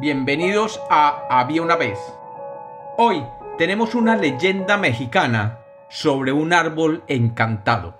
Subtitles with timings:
[0.00, 1.98] Bienvenidos a Había una vez.
[2.98, 3.24] Hoy
[3.56, 7.98] tenemos una leyenda mexicana sobre un árbol encantado.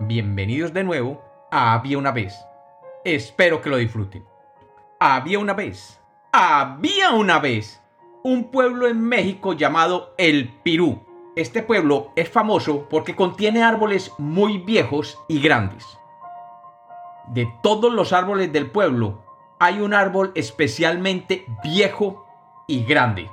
[0.00, 2.38] Bienvenidos de nuevo a Había una vez.
[3.06, 4.26] Espero que lo disfruten.
[5.00, 5.98] Había una vez,
[6.30, 7.82] había una vez,
[8.22, 11.06] un pueblo en México llamado El Pirú.
[11.36, 15.86] Este pueblo es famoso porque contiene árboles muy viejos y grandes.
[17.28, 19.25] De todos los árboles del pueblo,
[19.58, 22.26] hay un árbol especialmente viejo
[22.66, 23.30] y grande,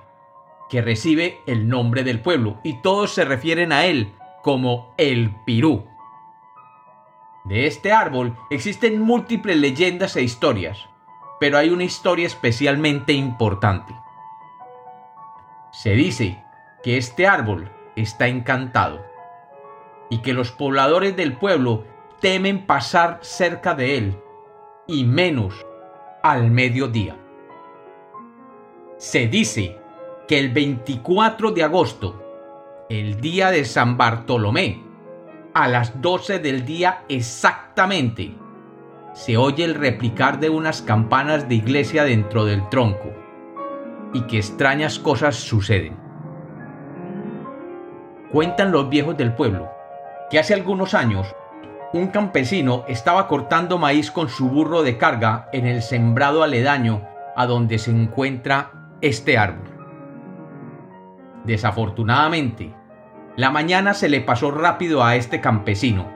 [0.69, 5.85] que recibe el nombre del pueblo, y todos se refieren a él como el pirú.
[7.45, 10.87] De este árbol existen múltiples leyendas e historias,
[11.39, 13.93] pero hay una historia especialmente importante.
[15.71, 16.41] Se dice
[16.83, 19.05] que este árbol está encantado
[20.09, 21.85] y que los pobladores del pueblo
[22.21, 24.17] temen pasar cerca de él,
[24.87, 25.65] y menos
[26.23, 27.17] al mediodía.
[28.97, 29.77] Se dice
[30.25, 34.81] que el 24 de agosto, el día de San Bartolomé,
[35.53, 38.33] a las 12 del día exactamente,
[39.13, 43.11] se oye el replicar de unas campanas de iglesia dentro del tronco
[44.13, 45.97] y que extrañas cosas suceden.
[48.31, 49.69] Cuentan los viejos del pueblo
[50.29, 51.35] que hace algunos años
[51.93, 57.45] un campesino estaba cortando maíz con su burro de carga en el sembrado aledaño a
[57.45, 59.69] donde se encuentra este árbol.
[61.43, 62.73] Desafortunadamente,
[63.35, 66.11] la mañana se le pasó rápido a este campesino,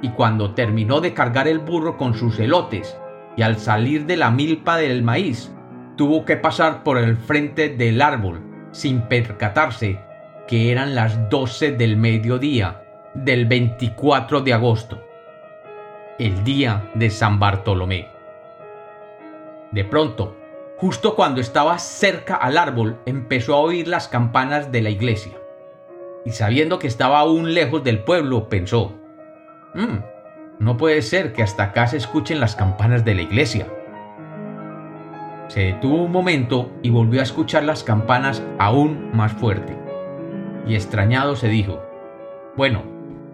[0.00, 2.96] y cuando terminó de cargar el burro con sus elotes
[3.36, 5.52] y al salir de la milpa del maíz,
[5.96, 9.98] tuvo que pasar por el frente del árbol sin percatarse
[10.46, 15.05] que eran las 12 del mediodía del 24 de agosto
[16.18, 18.08] el día de San Bartolomé.
[19.70, 20.36] De pronto,
[20.78, 25.32] justo cuando estaba cerca al árbol, empezó a oír las campanas de la iglesia.
[26.24, 28.94] Y sabiendo que estaba aún lejos del pueblo, pensó,
[29.74, 29.98] "Mm,
[30.58, 33.66] no puede ser que hasta acá se escuchen las campanas de la iglesia.
[35.48, 39.76] Se detuvo un momento y volvió a escuchar las campanas aún más fuerte.
[40.66, 41.82] Y extrañado se dijo,
[42.56, 42.82] bueno,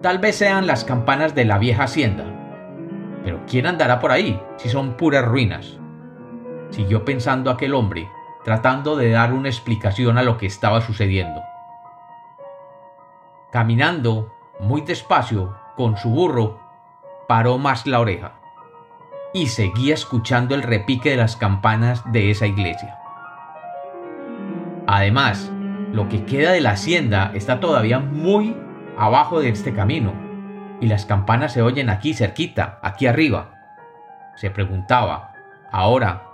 [0.00, 2.31] tal vez sean las campanas de la vieja hacienda.
[3.24, 5.78] Pero ¿quién andará por ahí si son puras ruinas?
[6.70, 8.08] Siguió pensando aquel hombre,
[8.44, 11.42] tratando de dar una explicación a lo que estaba sucediendo.
[13.50, 16.60] Caminando muy despacio con su burro,
[17.28, 18.34] paró más la oreja
[19.34, 22.98] y seguía escuchando el repique de las campanas de esa iglesia.
[24.86, 25.50] Además,
[25.92, 28.56] lo que queda de la hacienda está todavía muy
[28.98, 30.12] abajo de este camino,
[30.82, 33.50] y las campanas se oyen aquí cerquita, aquí arriba.
[34.34, 35.32] Se preguntaba,
[35.70, 36.24] ahora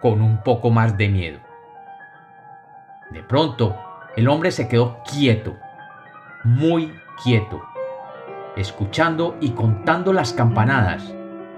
[0.00, 1.38] con un poco más de miedo.
[3.10, 3.78] De pronto,
[4.16, 5.56] el hombre se quedó quieto,
[6.42, 6.92] muy
[7.22, 7.62] quieto,
[8.56, 11.14] escuchando y contando las campanadas,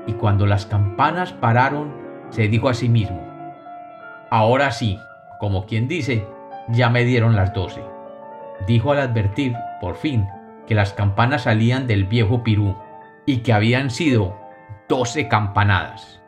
[0.06, 1.94] y cuando las campanas pararon,
[2.28, 3.27] se dijo a sí mismo,
[4.31, 5.00] ahora sí,
[5.41, 6.27] como quien dice,
[6.69, 7.83] ya me dieron las doce.
[8.66, 10.28] Dijo al advertir, por fin,
[10.67, 12.77] que las campanas salían del viejo Pirú
[13.27, 14.37] y que habían sido
[14.89, 16.23] doce campanadas.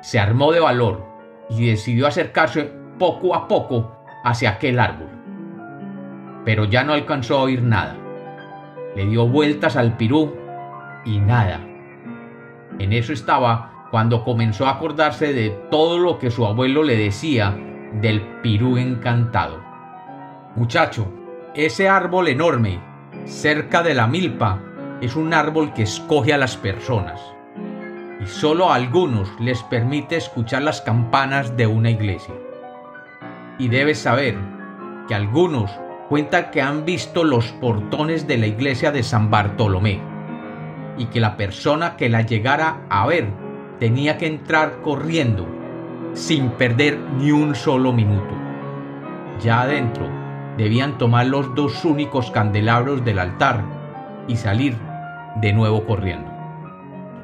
[0.00, 1.06] Se armó de valor
[1.48, 5.08] y decidió acercarse poco a poco hacia aquel árbol.
[6.44, 7.96] Pero ya no alcanzó a oír nada.
[8.96, 10.34] Le dio vueltas al Pirú
[11.04, 11.60] y nada.
[12.78, 17.56] En eso estaba cuando comenzó a acordarse de todo lo que su abuelo le decía
[18.00, 19.62] del Pirú encantado.
[20.56, 21.12] Muchacho,
[21.54, 22.80] ese árbol enorme
[23.26, 24.60] cerca de la milpa
[25.00, 27.20] es un árbol que escoge a las personas
[28.20, 32.34] y solo a algunos les permite escuchar las campanas de una iglesia.
[33.58, 34.36] Y debes saber
[35.08, 35.70] que algunos
[36.08, 40.00] cuentan que han visto los portones de la iglesia de San Bartolomé
[40.98, 43.26] y que la persona que la llegara a ver
[43.80, 45.48] tenía que entrar corriendo
[46.12, 48.34] sin perder ni un solo minuto.
[49.40, 50.21] Ya adentro
[50.56, 53.64] debían tomar los dos únicos candelabros del altar
[54.28, 54.76] y salir
[55.40, 56.30] de nuevo corriendo.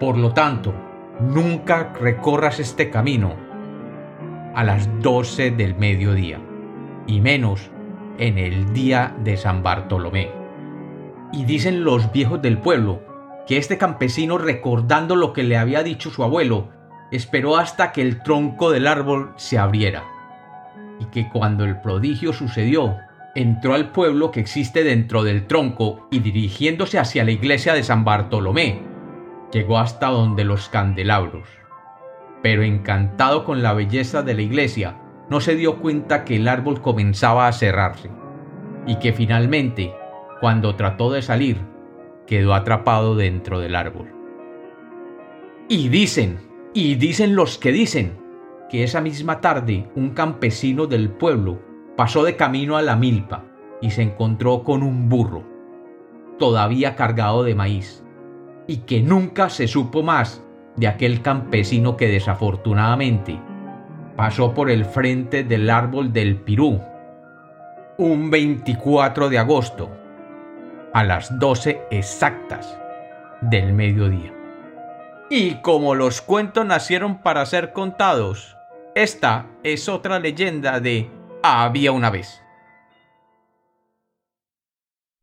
[0.00, 0.74] Por lo tanto,
[1.20, 3.34] nunca recorras este camino
[4.54, 6.40] a las 12 del mediodía,
[7.06, 7.70] y menos
[8.18, 10.30] en el día de San Bartolomé.
[11.32, 13.02] Y dicen los viejos del pueblo
[13.46, 16.68] que este campesino, recordando lo que le había dicho su abuelo,
[17.10, 20.04] esperó hasta que el tronco del árbol se abriera,
[20.98, 22.96] y que cuando el prodigio sucedió,
[23.38, 28.04] entró al pueblo que existe dentro del tronco y dirigiéndose hacia la iglesia de San
[28.04, 28.82] Bartolomé,
[29.52, 31.48] llegó hasta donde los candelabros.
[32.42, 34.96] pero encantado con la belleza de la iglesia,
[35.28, 38.10] no se dio cuenta que el árbol comenzaba a cerrarse
[38.86, 39.92] y que finalmente,
[40.40, 41.58] cuando trató de salir,
[42.26, 44.08] quedó atrapado dentro del árbol.
[45.68, 46.38] Y dicen,
[46.74, 48.18] y dicen los que dicen,
[48.70, 51.67] que esa misma tarde un campesino del pueblo
[51.98, 53.42] pasó de camino a la milpa
[53.80, 55.42] y se encontró con un burro,
[56.38, 58.04] todavía cargado de maíz,
[58.68, 60.44] y que nunca se supo más
[60.76, 63.40] de aquel campesino que desafortunadamente
[64.14, 66.80] pasó por el frente del árbol del Pirú
[67.96, 69.90] un 24 de agosto
[70.94, 72.78] a las 12 exactas
[73.40, 74.32] del mediodía.
[75.30, 78.56] Y como los cuentos nacieron para ser contados,
[78.94, 82.42] esta es otra leyenda de Había una vez.